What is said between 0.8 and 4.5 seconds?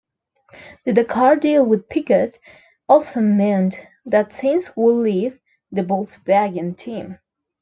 The Dakar deal with Peugeot also meant that